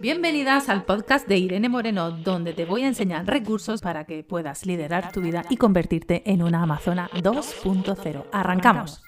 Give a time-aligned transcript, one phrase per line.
[0.00, 4.64] Bienvenidas al podcast de Irene Moreno, donde te voy a enseñar recursos para que puedas
[4.64, 8.26] liderar tu vida y convertirte en una Amazona 2.0.
[8.30, 9.02] Arrancamos.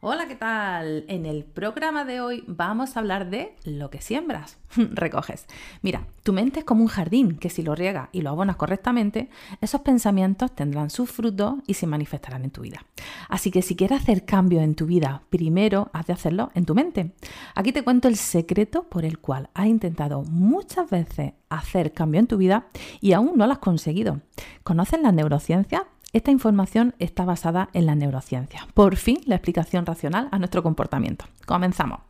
[0.00, 1.04] Hola, ¿qué tal?
[1.08, 5.46] En el programa de hoy vamos a hablar de lo que siembras, recoges.
[5.82, 9.28] Mira, tu mente es como un jardín que si lo riegas y lo abonas correctamente,
[9.60, 12.86] esos pensamientos tendrán sus frutos y se manifestarán en tu vida.
[13.28, 16.76] Así que si quieres hacer cambio en tu vida, primero has de hacerlo en tu
[16.76, 17.10] mente.
[17.56, 22.28] Aquí te cuento el secreto por el cual has intentado muchas veces hacer cambio en
[22.28, 22.68] tu vida
[23.00, 24.20] y aún no lo has conseguido.
[24.62, 25.88] ¿Conoces la neurociencia?
[26.12, 28.66] Esta información está basada en la neurociencia.
[28.72, 31.26] Por fin, la explicación racional a nuestro comportamiento.
[31.46, 32.00] Comenzamos.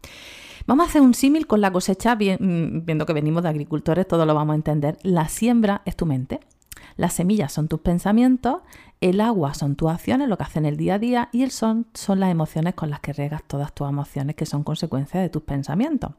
[0.68, 4.24] Vamos a hacer un símil con la cosecha, mm, viendo que venimos de agricultores, todo
[4.24, 4.98] lo vamos a entender.
[5.02, 6.40] La siembra es tu mente,
[6.96, 8.62] las semillas son tus pensamientos,
[9.00, 11.86] el agua son tus acciones, lo que hacen el día a día, y el son
[11.94, 15.42] son las emociones con las que regas todas tus emociones, que son consecuencias de tus
[15.42, 16.12] pensamientos.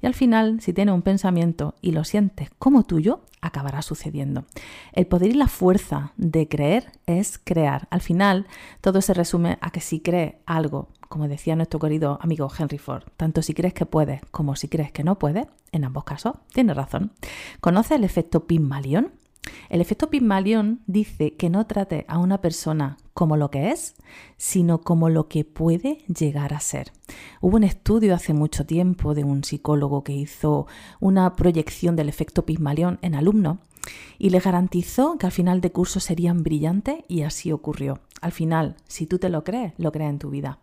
[0.00, 4.44] Y al final, si tienes un pensamiento y lo sientes como tuyo, acabará sucediendo.
[4.92, 7.88] El poder y la fuerza de creer es crear.
[7.90, 8.46] Al final,
[8.80, 13.04] todo se resume a que si crees algo, como decía nuestro querido amigo Henry Ford,
[13.16, 16.76] tanto si crees que puedes como si crees que no puedes, en ambos casos, tienes
[16.76, 17.12] razón.
[17.60, 19.12] ¿Conoces el efecto Pygmalion?
[19.68, 23.94] El efecto Pygmalion dice que no trate a una persona como lo que es,
[24.36, 26.92] sino como lo que puede llegar a ser.
[27.40, 30.66] Hubo un estudio hace mucho tiempo de un psicólogo que hizo
[31.00, 33.58] una proyección del efecto Pygmalion en alumnos
[34.18, 38.00] y le garantizó que al final de curso serían brillantes y así ocurrió.
[38.20, 40.58] Al final, si tú te lo crees, lo crees en tu vida.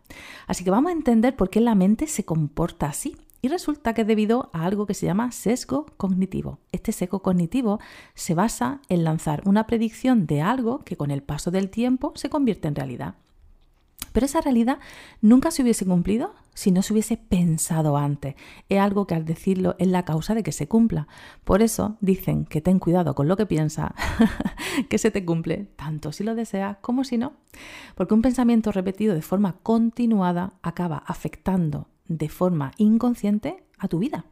[0.46, 3.16] Así que vamos a entender por qué la mente se comporta así.
[3.44, 6.60] Y resulta que es debido a algo que se llama sesgo cognitivo.
[6.72, 7.78] Este sesgo cognitivo
[8.14, 12.30] se basa en lanzar una predicción de algo que con el paso del tiempo se
[12.30, 13.16] convierte en realidad.
[14.12, 14.78] Pero esa realidad
[15.20, 18.34] nunca se hubiese cumplido si no se hubiese pensado antes.
[18.70, 21.06] Es algo que al decirlo es la causa de que se cumpla.
[21.44, 23.92] Por eso dicen que ten cuidado con lo que piensas,
[24.88, 27.34] que se te cumple, tanto si lo deseas como si no.
[27.94, 34.24] Porque un pensamiento repetido de forma continuada acaba afectando de forma inconsciente a tu vida.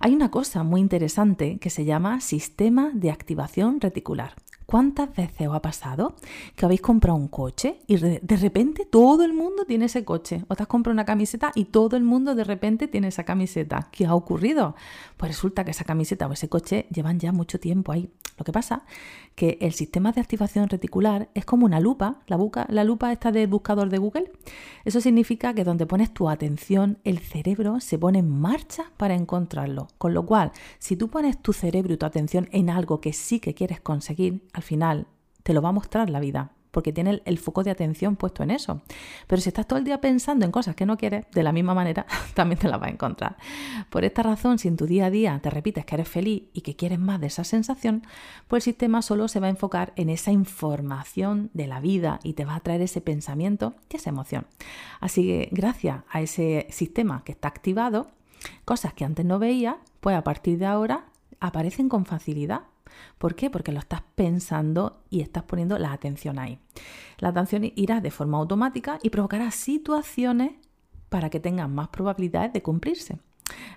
[0.00, 4.34] Hay una cosa muy interesante que se llama sistema de activación reticular.
[4.70, 6.14] ¿Cuántas veces os ha pasado
[6.54, 10.44] que habéis comprado un coche y de repente todo el mundo tiene ese coche?
[10.48, 13.88] O te has comprado una camiseta y todo el mundo de repente tiene esa camiseta.
[13.90, 14.76] ¿Qué ha ocurrido?
[15.16, 18.10] Pues resulta que esa camiseta o ese coche llevan ya mucho tiempo ahí.
[18.36, 18.84] Lo que pasa
[19.34, 23.48] que el sistema de activación reticular es como una lupa, la, la lupa está del
[23.48, 24.30] buscador de Google.
[24.84, 29.88] Eso significa que donde pones tu atención, el cerebro se pone en marcha para encontrarlo.
[29.98, 33.40] Con lo cual, si tú pones tu cerebro y tu atención en algo que sí
[33.40, 35.06] que quieres conseguir, al final
[35.44, 38.50] te lo va a mostrar la vida, porque tiene el, foco de atención puesto en
[38.50, 38.82] eso.
[39.26, 41.74] Pero si estás todo el día pensando en cosas que no quieres, de la misma
[41.74, 43.36] manera también te las vas a encontrar.
[43.88, 46.60] Por esta razón, si en tu día a día te repites que eres feliz y
[46.62, 48.02] que quieres más de esa sensación,
[48.48, 52.34] pues el sistema solo se va a enfocar en esa información de la vida y
[52.34, 54.46] te va a traer ese pensamiento y esa emoción.
[55.00, 58.08] Así que gracias a ese sistema que está activado,
[58.64, 61.06] cosas que antes no veías, pues a partir de ahora
[61.40, 62.62] aparecen con facilidad
[63.18, 63.50] ¿Por qué?
[63.50, 66.58] Porque lo estás pensando y estás poniendo la atención ahí.
[67.18, 70.52] La atención irá de forma automática y provocará situaciones
[71.08, 73.18] para que tengan más probabilidades de cumplirse.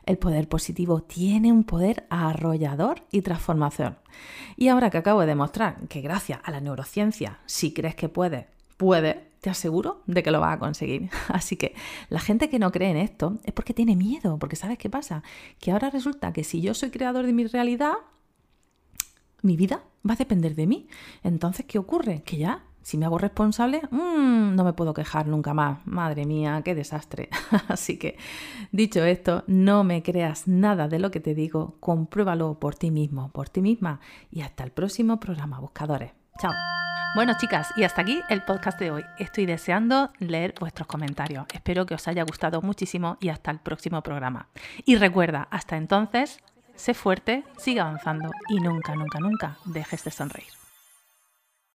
[0.06, 3.98] El poder positivo tiene un poder arrollador y transformación.
[4.58, 8.46] Y ahora que acabo de demostrar que gracias a la neurociencia, si crees que puedes,
[8.78, 11.10] puedes, te aseguro de que lo vas a conseguir.
[11.30, 11.74] Así que
[12.10, 15.24] la gente que no cree en esto es porque tiene miedo, porque ¿sabes qué pasa?
[15.60, 17.94] Que ahora resulta que si yo soy creador de mi realidad,
[19.42, 20.88] mi vida va a depender de mí.
[21.24, 22.24] Entonces, ¿qué ocurre?
[22.24, 25.86] Que ya, si me hago responsable, mmm, no me puedo quejar nunca más.
[25.86, 27.30] Madre mía, qué desastre.
[27.68, 28.18] Así que,
[28.72, 33.32] dicho esto, no me creas nada de lo que te digo, compruébalo por ti mismo,
[33.32, 34.00] por ti misma.
[34.32, 36.12] Y hasta el próximo programa, buscadores.
[36.40, 36.54] Chao.
[37.14, 39.04] Bueno, chicas, y hasta aquí el podcast de hoy.
[39.20, 41.46] Estoy deseando leer vuestros comentarios.
[41.54, 44.48] Espero que os haya gustado muchísimo y hasta el próximo programa.
[44.86, 46.40] Y recuerda, hasta entonces,
[46.82, 50.61] sé fuerte, sigue avanzando y nunca, nunca, nunca dejes de sonreír.